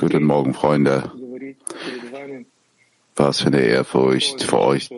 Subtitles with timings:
[0.00, 1.12] Guten Morgen, Freunde.
[3.14, 4.90] Was für eine Ehrfurcht für euch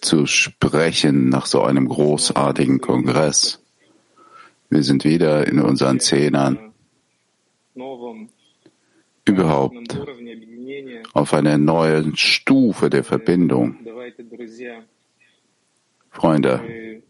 [0.00, 3.62] zu sprechen nach so einem großartigen Kongress.
[4.68, 6.72] Wir sind wieder in unseren Zehnern
[9.24, 9.98] überhaupt
[11.12, 13.76] auf einer neuen Stufe der Verbindung.
[16.10, 17.02] Freunde,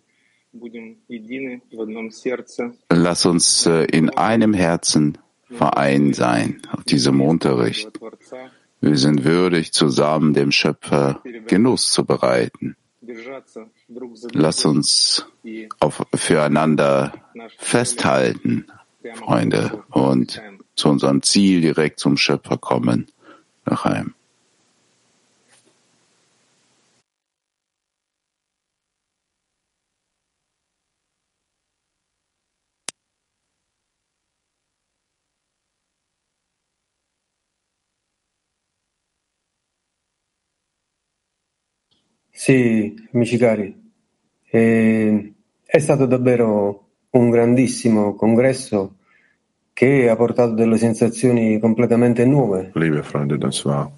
[2.91, 7.91] lass uns äh, in einem Herzen vereint sein auf diesem Unterricht.
[8.81, 12.77] Wir sind würdig, zusammen dem Schöpfer Genuss zu bereiten.
[14.33, 15.27] Lass uns
[15.81, 17.13] auf, füreinander
[17.59, 18.67] festhalten,
[19.15, 20.41] Freunde, und
[20.77, 23.09] zu unserem Ziel direkt zum Schöpfer kommen,
[23.67, 24.15] nach einem.
[42.51, 43.93] Sì, amici cari,
[44.51, 45.33] eh,
[45.65, 48.97] è stato davvero un grandissimo congresso
[49.73, 52.73] che ha portato delle sensazioni completamente nuove.
[52.75, 53.89] Liebe Freunde, das war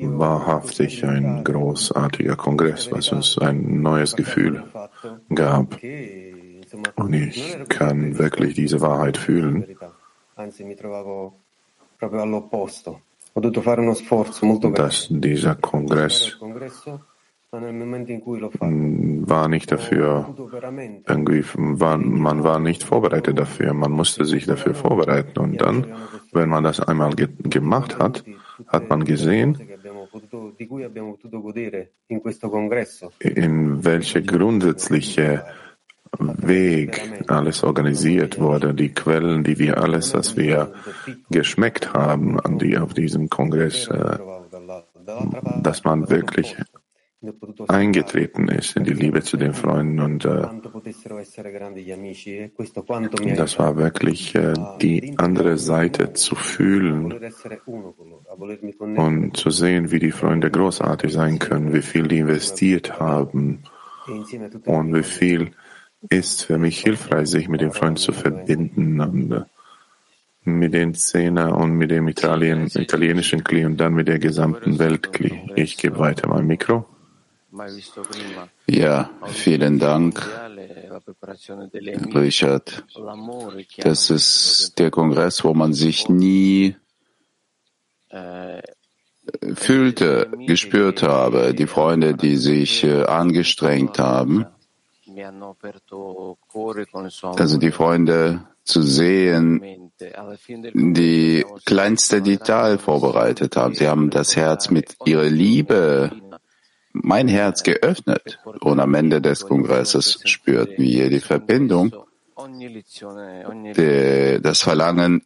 [0.00, 4.64] wahrhaftig ein großartiger Kongress, was uns ein neues Gefühl
[5.28, 5.78] gab.
[6.94, 9.76] Und ich kann wirklich diese Wahrheit fühlen.
[10.36, 11.34] Anzi, mi trovavo
[11.98, 13.02] proprio all'opposto.
[13.34, 16.38] Ho dovuto fare uno sforzo molto dass dieser Kongress
[17.52, 20.34] war nicht dafür,
[21.06, 25.38] irgendwie war, man war nicht vorbereitet dafür, man musste sich dafür vorbereiten.
[25.38, 25.86] Und dann,
[26.32, 28.24] wenn man das einmal ge gemacht hat,
[28.68, 29.58] hat man gesehen,
[33.20, 35.44] in welche grundsätzliche
[36.18, 40.72] Weg alles organisiert wurde, die Quellen, die wir alles, was wir
[41.30, 44.18] geschmeckt haben, an die auf diesem Kongress, äh,
[45.62, 46.56] dass man wirklich
[47.68, 50.48] eingetreten ist in die Liebe zu den Freunden und äh,
[53.36, 57.14] das war wirklich äh, die andere Seite zu fühlen
[58.96, 63.62] und zu sehen, wie die Freunde großartig sein können, wie viel die investiert haben
[64.64, 65.52] und wie viel
[66.08, 69.42] ist für mich hilfreich, sich mit den Freunden zu verbinden und äh,
[70.44, 75.08] mit den Zehner und mit dem Italien, italienischen Kli und dann mit der gesamten Welt.
[75.54, 76.91] Ich gebe weiter mein Mikro.
[78.66, 80.26] Ja, vielen Dank,
[82.14, 82.84] Richard.
[83.78, 86.76] Das ist der Kongress, wo man sich nie
[89.54, 94.46] fühlte, gespürt habe, die Freunde, die sich äh, angestrengt haben.
[97.36, 99.92] Also die Freunde zu sehen,
[100.74, 103.74] die kleinste Detail vorbereitet haben.
[103.74, 106.12] Sie haben das Herz mit ihrer Liebe
[106.92, 111.92] mein Herz geöffnet und am Ende des Kongresses spürten wir die Verbindung,
[113.76, 115.22] die, das Verlangen,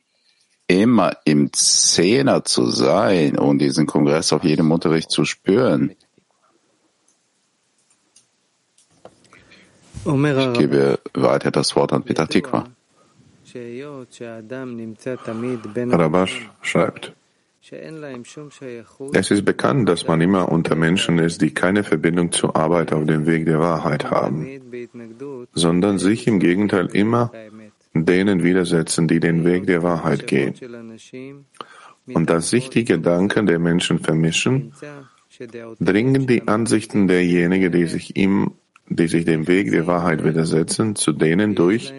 [0.68, 5.94] immer im Zehner zu sein und diesen Kongress auf jedem Unterricht zu spüren.
[10.04, 12.64] Ich gebe weiter das Wort an Peter Tikva.
[15.92, 17.15] Rabash schreibt,
[19.12, 23.04] es ist bekannt, dass man immer unter Menschen ist, die keine Verbindung zur Arbeit auf
[23.06, 24.46] dem Weg der Wahrheit haben,
[25.52, 27.32] sondern sich im Gegenteil immer
[27.92, 30.54] denen widersetzen, die den Weg der Wahrheit gehen.
[32.06, 34.72] Und dass sich die Gedanken der Menschen vermischen,
[35.80, 38.52] dringen die Ansichten derjenigen, die sich ihm,
[38.88, 41.92] die sich dem Weg der Wahrheit widersetzen, zu denen durch,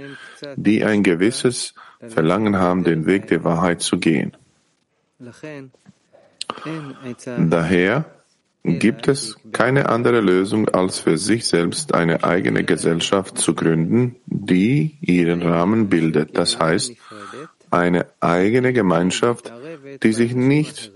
[0.55, 4.37] die ein gewisses Verlangen haben, den Weg der Wahrheit zu gehen.
[7.49, 8.05] Daher
[8.63, 14.97] gibt es keine andere Lösung, als für sich selbst eine eigene Gesellschaft zu gründen, die
[15.01, 16.37] ihren Rahmen bildet.
[16.37, 16.93] Das heißt,
[17.71, 19.51] eine eigene Gemeinschaft,
[20.03, 20.91] die sich nicht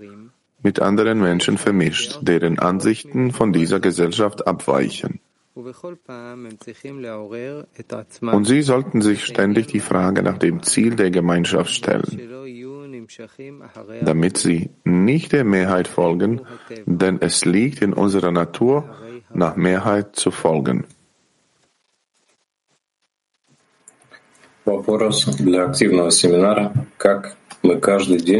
[0.62, 5.20] mit anderen Menschen vermischt, deren Ansichten von dieser Gesellschaft abweichen.
[8.22, 12.30] Und sie sollten sich ständig die Frage nach dem Ziel der Gemeinschaft stellen,
[14.02, 16.40] damit sie nicht der Mehrheit folgen,
[16.86, 18.88] denn es liegt in unserer Natur,
[19.34, 20.86] nach Mehrheit zu folgen.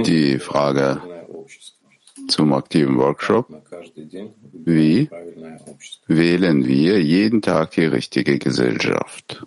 [0.04, 1.11] Die Frage
[2.28, 3.48] zum aktiven Workshop.
[4.64, 5.08] Wie
[6.06, 9.46] wählen wir jeden Tag die richtige Gesellschaft?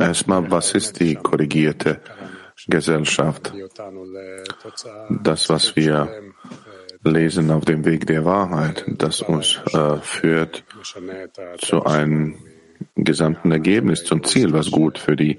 [0.00, 2.00] Erstmal, was ist die korrigierte
[2.68, 3.52] Gesellschaft?
[5.22, 6.22] Das, was wir
[7.06, 10.64] lesen auf dem Weg der Wahrheit, das uns äh, führt
[11.58, 12.36] zu einem
[12.94, 15.38] gesamten Ergebnis, zum Ziel, was gut für die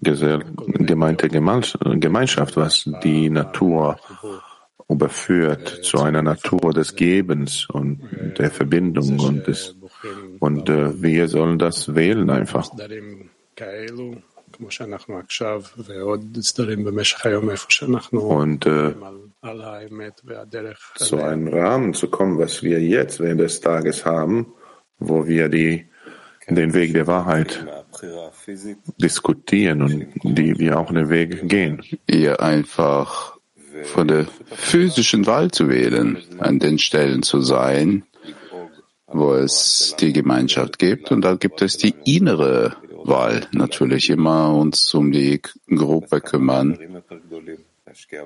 [0.00, 3.98] gemeinte Gemeinschaft, was die Natur
[4.88, 8.00] überführt zu einer Natur des Gebens und
[8.38, 9.76] der Verbindung und des,
[10.38, 12.70] und äh, wir sollen das wählen einfach.
[18.22, 18.94] Und äh,
[20.96, 24.52] zu einem Rahmen zu kommen, was wir jetzt während des Tages haben,
[24.98, 25.86] wo wir die,
[26.48, 27.66] den Weg der Wahrheit
[28.98, 31.82] diskutieren und die wir auch den Weg gehen.
[32.06, 33.38] Ihr einfach
[33.84, 38.04] von der physischen Wahl zu wählen, an den Stellen zu sein,
[39.06, 41.10] wo es die Gemeinschaft gibt.
[41.10, 43.47] Und da gibt es die innere Wahl.
[43.51, 46.77] Natürlich immer uns um die Gruppe kümmern,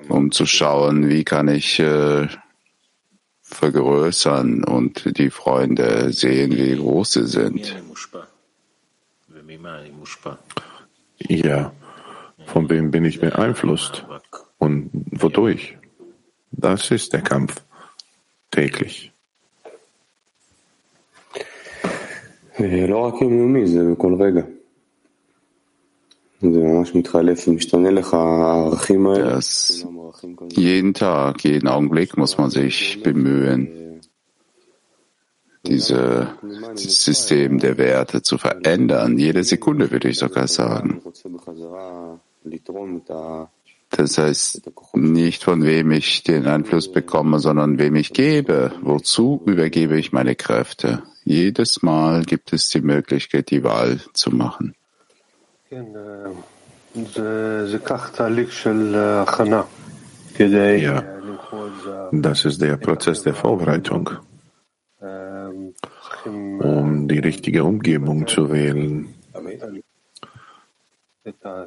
[0.08, 2.28] um zu schauen, wie kann ich äh,
[3.42, 7.76] vergrößern und die Freunde sehen, wie groß sie sind.
[11.18, 11.72] Ja,
[12.46, 14.04] von wem bin ich beeinflusst
[14.58, 15.76] und wodurch?
[16.52, 17.62] Das ist der Kampf
[18.50, 19.12] täglich.
[22.60, 24.42] לא רק יומיומי, זה בכל רגע.
[29.17, 29.87] dass
[30.51, 34.01] jeden Tag, jeden Augenblick muss man sich bemühen,
[35.65, 36.27] dieses
[36.75, 39.17] System der Werte zu verändern.
[39.17, 41.01] Jede Sekunde würde ich sogar sagen.
[43.89, 44.61] Das heißt,
[44.95, 48.73] nicht von wem ich den Einfluss bekomme, sondern wem ich gebe.
[48.81, 51.03] Wozu übergebe ich meine Kräfte?
[51.23, 54.73] Jedes Mal gibt es die Möglichkeit, die Wahl zu machen.
[60.37, 61.03] Ja,
[62.11, 64.09] das ist der Prozess der Vorbereitung,
[66.25, 69.13] um die richtige Umgebung zu wählen,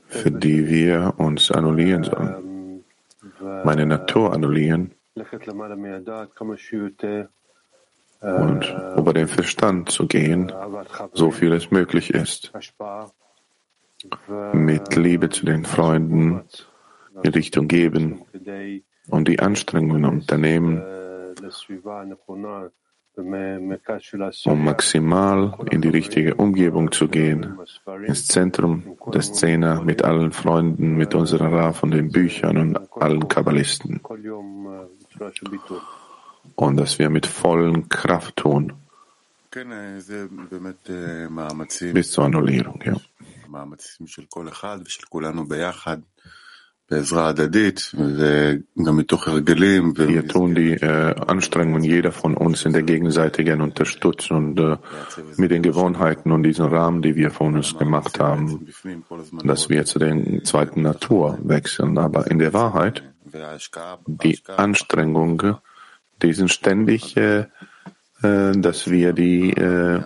[0.09, 2.85] für die wir uns annullieren sollen.
[3.65, 4.93] Meine Natur annullieren.
[8.21, 10.53] und über den Verstand zu gehen,
[11.13, 12.53] so viel es möglich ist.
[14.53, 16.43] Mit Liebe zu den Freunden,
[17.25, 18.23] die Richtung geben
[19.09, 20.83] und die Anstrengungen unternehmen,
[24.45, 27.59] um maximal in die richtige Umgebung zu gehen,
[28.05, 33.26] ins Zentrum der Szene mit allen Freunden, mit unserer Raf und den Büchern und allen
[33.26, 34.00] Kabbalisten
[36.55, 38.75] und dass wir mit vollen Kraft tun.
[41.95, 42.97] Bis zur Annullierung, ja.
[49.97, 54.77] Wir tun die äh, Anstrengungen jeder von uns in der gegenseitigen Unterstützung und äh,
[55.37, 58.69] mit den Gewohnheiten und diesen Rahmen, die wir von uns gemacht haben,
[59.43, 61.99] dass wir zu der zweiten Natur wechseln.
[61.99, 63.03] Aber in der Wahrheit,
[64.07, 65.59] die Anstrengung
[66.23, 67.47] die sind ständig, äh,
[68.23, 70.01] dass wir die, äh,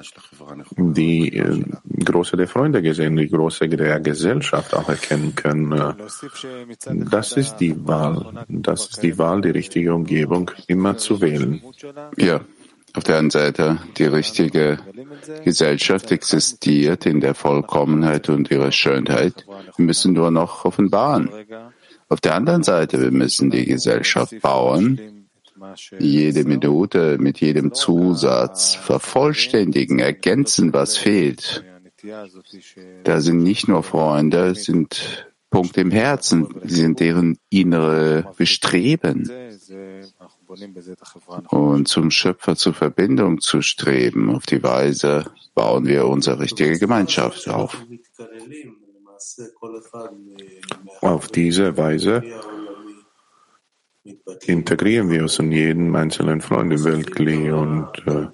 [0.77, 1.63] die äh,
[2.05, 5.73] Große der Freunde gesehen, die Große der Gesellschaft auch erkennen können.
[5.73, 5.95] Äh,
[7.09, 8.45] das ist die Wahl.
[8.49, 11.63] Das ist die Wahl, die richtige Umgebung immer zu wählen.
[12.17, 12.41] Ja.
[12.93, 14.81] Auf der einen Seite, die richtige
[15.45, 19.47] Gesellschaft existiert in der Vollkommenheit und ihrer Schönheit.
[19.77, 21.31] Wir müssen nur noch offenbaren.
[22.09, 25.20] Auf der anderen Seite, wir müssen die Gesellschaft bauen,
[25.99, 31.65] jede Minute mit jedem Zusatz vervollständigen, ergänzen, was fehlt.
[33.05, 39.31] Da sind nicht nur Freunde, sind Punkte im Herzen, sie sind deren innere Bestreben.
[41.49, 47.49] Und zum Schöpfer zur Verbindung zu streben, auf die Weise bauen wir unsere richtige Gemeinschaft
[47.49, 47.85] auf.
[51.01, 52.23] Auf diese Weise
[54.47, 58.29] integrieren wir uns in jeden einzelnen Freund im Weltkli und, äh,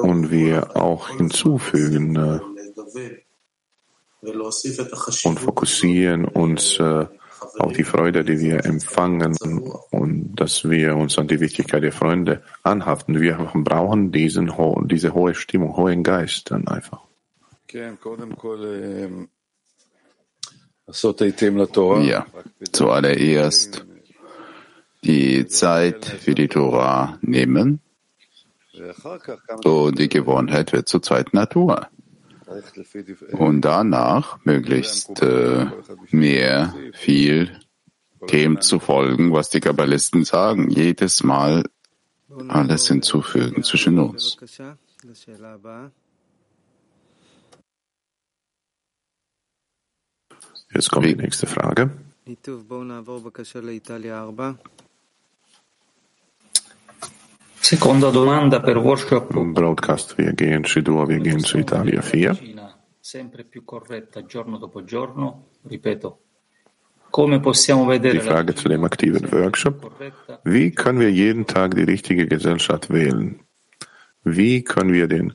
[0.00, 2.40] und wir auch hinzufügen äh,
[5.24, 7.06] und fokussieren uns äh,
[7.58, 9.36] auf die Freude, die wir empfangen
[9.90, 13.20] und dass wir uns an die Wichtigkeit der Freunde anhaften.
[13.20, 14.52] Wir brauchen diesen,
[14.88, 17.00] diese hohe Stimmung, hohen Geist dann einfach.
[22.02, 22.26] Ja,
[22.72, 23.84] zuallererst
[25.04, 27.80] die Zeit für die Torah nehmen
[29.64, 31.88] und die Gewohnheit wird zur zweiten Natur.
[33.32, 35.66] Und danach möglichst äh,
[36.10, 37.50] mehr, viel
[38.30, 40.70] dem zu folgen, was die Kabbalisten sagen.
[40.70, 41.64] Jedes Mal
[42.48, 44.36] alles hinzufügen zwischen uns.
[50.74, 51.90] Jetzt kommt die nächste Frage.
[57.60, 59.28] Seconda domanda per workshop.
[59.54, 62.38] Broadcast, wir gehen Shidur, wir gehen zu Italia 4.
[63.00, 66.20] Sempre più corretta giorno dopo giorno, ripeto,
[67.10, 69.90] come possiamo vedere Die Frage zu dem aktiven Workshop.
[70.44, 73.40] Wie können wir jeden Tag die richtige Gesellschaft wählen?
[74.24, 75.34] Wie können wir den,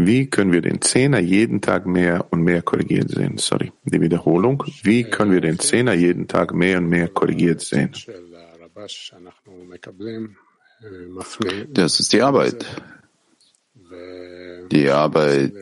[0.00, 3.36] wie können wir den Zehner jeden Tag mehr und mehr korrigiert sehen?
[3.36, 4.62] Sorry, die Wiederholung.
[4.84, 7.90] Wie können wir den Zehner jeden Tag mehr und mehr korrigiert sehen?
[11.72, 12.64] Das ist die Arbeit.
[14.70, 15.52] Die Arbeit,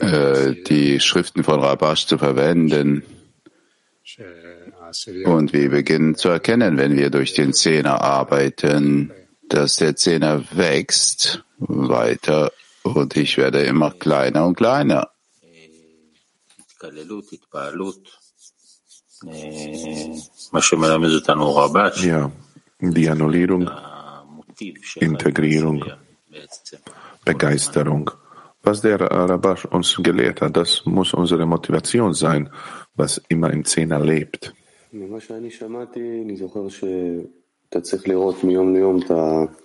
[0.00, 3.04] äh, die Schriften von Rabash zu verwenden.
[5.26, 9.12] Und wir beginnen zu erkennen, wenn wir durch den Zehner arbeiten,
[9.48, 12.52] dass der Zehner wächst weiter
[12.82, 15.08] und ich werde immer kleiner und kleiner.
[21.96, 22.30] Ja,
[22.80, 23.68] die Annullierung,
[24.96, 25.84] Integrierung,
[27.24, 28.10] Begeisterung.
[28.62, 32.50] Was der Rabash uns gelehrt hat, das muss unsere Motivation sein,
[32.94, 34.52] was immer im Zehner lebt.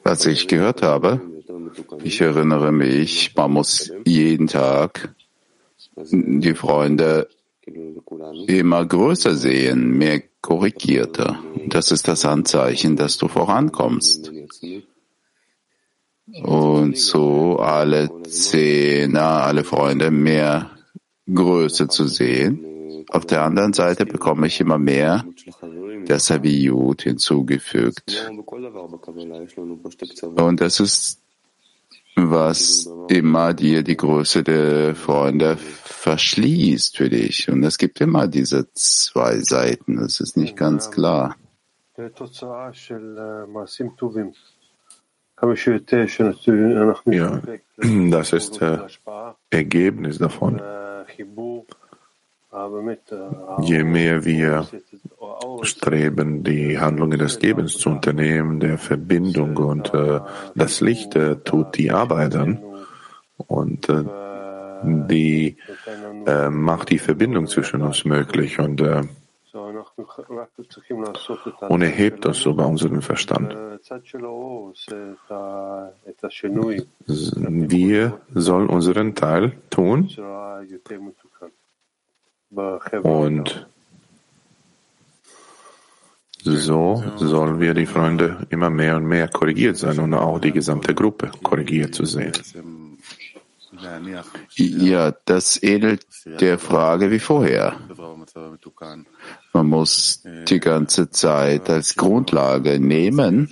[0.04, 1.22] Was ich gehört habe,
[2.04, 5.14] ich erinnere mich, man muss jeden Tag
[5.96, 7.30] die Freunde
[8.48, 11.40] immer größer sehen, mehr korrigierter.
[11.68, 14.32] Das ist das Anzeichen, dass du vorankommst.
[16.42, 20.72] Und so alle Zehner, alle Freunde mehr
[21.34, 23.06] Größe zu sehen.
[23.10, 25.26] Auf der anderen Seite bekomme ich immer mehr
[26.14, 28.30] das Aviyut hinzugefügt.
[30.36, 31.20] Und das ist,
[32.16, 37.50] was immer dir die Größe der Freunde verschließt für dich.
[37.50, 39.98] Und es gibt immer diese zwei Seiten.
[39.98, 41.36] Das ist nicht ganz klar.
[47.16, 47.42] Ja,
[48.12, 49.00] das ist das
[49.50, 50.62] Ergebnis davon.
[53.62, 54.68] Je mehr wir
[55.64, 60.20] streben, die Handlungen des Gebens zu unternehmen, der Verbindung und äh,
[60.54, 62.64] das Licht äh, tut die Arbeit an
[63.38, 64.04] und äh,
[64.84, 65.58] die
[66.26, 69.02] äh, macht die Verbindung zwischen uns möglich und äh,
[71.70, 73.56] und erhebt uns sogar unseren Verstand.
[77.06, 80.10] Wir sollen unseren Teil tun
[83.04, 83.68] und
[86.46, 90.94] so sollen wir die Freunde immer mehr und mehr korrigiert sein und auch die gesamte
[90.94, 92.34] Gruppe korrigiert zu sehen.
[94.56, 97.78] Ja, das ähnelt der Frage wie vorher.
[99.54, 103.50] Man muss die ganze Zeit als Grundlage nehmen,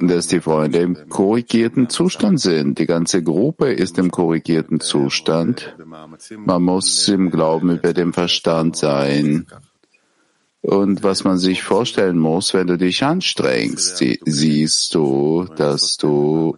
[0.00, 2.78] dass die Freunde im korrigierten Zustand sind.
[2.78, 5.74] Die ganze Gruppe ist im korrigierten Zustand.
[6.36, 9.46] Man muss im Glauben über dem Verstand sein.
[10.60, 16.56] Und was man sich vorstellen muss, wenn du dich anstrengst, siehst du, dass du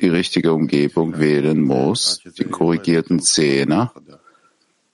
[0.00, 3.92] die richtige Umgebung wählen musst, den korrigierten Zehner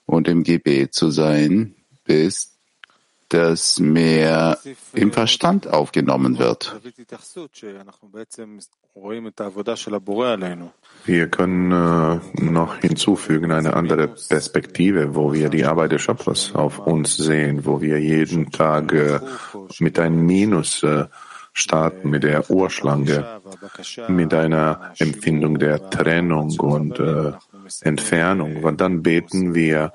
[0.05, 2.57] und im Gebet zu sein, bis
[3.29, 4.57] das mehr
[4.93, 6.79] im Verstand aufgenommen wird.
[11.05, 16.79] Wir können äh, noch hinzufügen eine andere Perspektive, wo wir die Arbeit des Schöpfers auf
[16.79, 19.19] uns sehen, wo wir jeden Tag äh,
[19.79, 21.05] mit einem Minus äh,
[21.57, 23.41] starten, mit der Urschlange,
[24.07, 27.31] mit einer Empfindung der Trennung und äh,
[27.81, 28.63] Entfernung.
[28.63, 29.93] Und dann beten wir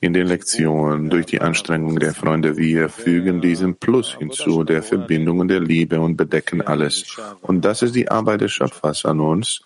[0.00, 2.56] in den Lektionen durch die Anstrengung der Freunde.
[2.56, 7.16] Wir fügen diesen Plus hinzu, der Verbindung und der Liebe und bedecken alles.
[7.42, 9.62] Und das ist die Arbeit des Schöpfers an uns,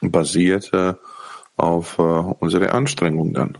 [0.00, 0.70] basiert
[1.56, 3.58] auf äh, unsere Anstrengung dann.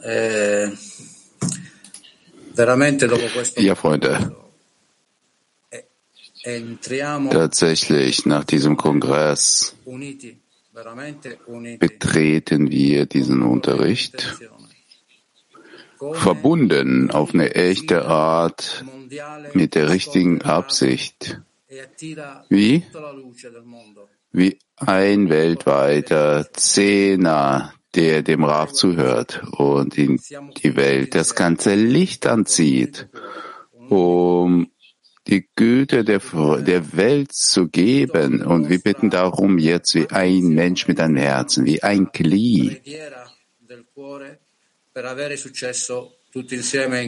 [0.00, 0.72] Eh,
[2.52, 4.46] veramente dopo questo ja, Freunde.
[7.30, 9.74] Tatsächlich, nach diesem Kongress
[11.78, 14.38] betreten wir diesen Unterricht
[16.12, 18.84] verbunden auf eine echte Art
[19.52, 21.40] mit der richtigen Absicht.
[22.48, 22.84] Wie?
[24.32, 30.20] Wie ein weltweiter Zehner, der dem Rav zuhört und in
[30.62, 33.08] die Welt das ganze Licht anzieht,
[33.88, 34.70] um
[35.26, 36.20] die Güte der,
[36.60, 38.42] der Welt zu geben.
[38.42, 42.80] Und wir bitten darum jetzt wie ein Mensch mit einem Herzen, wie ein Kli.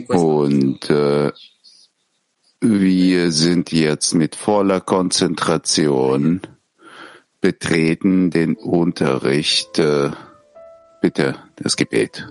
[0.08, 1.32] Und äh,
[2.60, 6.40] wir sind jetzt mit voller Konzentration
[7.40, 9.78] betreten den Unterricht.
[9.78, 10.10] Äh,
[11.00, 12.28] bitte das Gebet.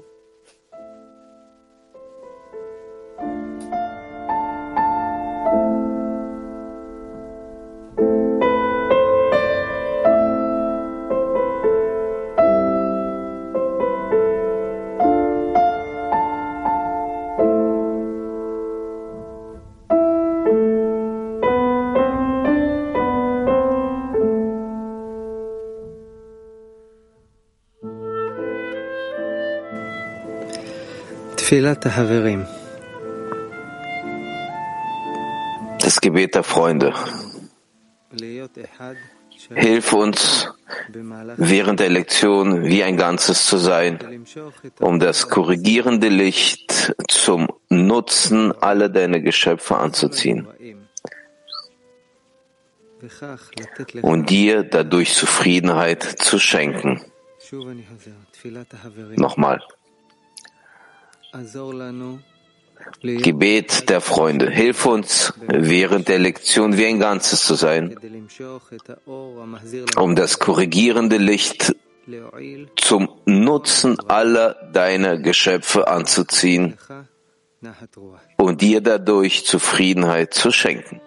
[35.80, 36.94] Das Gebet der Freunde.
[39.56, 40.48] Hilf uns,
[41.38, 44.24] während der Lektion wie ein Ganzes zu sein,
[44.80, 50.48] um das korrigierende Licht zum Nutzen aller deiner Geschöpfe anzuziehen
[54.04, 57.02] und dir dadurch Zufriedenheit zu schenken.
[59.16, 59.60] Nochmal.
[63.02, 64.50] Gebet der Freunde.
[64.50, 67.96] Hilf uns, während der Lektion wie ein Ganzes zu sein,
[69.96, 71.76] um das korrigierende Licht
[72.76, 76.78] zum Nutzen aller deiner Geschöpfe anzuziehen
[78.38, 81.02] und dir dadurch Zufriedenheit zu schenken.